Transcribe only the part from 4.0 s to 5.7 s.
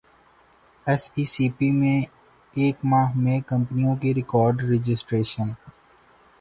کی ریکارڈرجسٹریشن